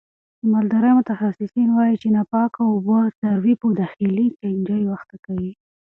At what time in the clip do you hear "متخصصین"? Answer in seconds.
0.99-1.69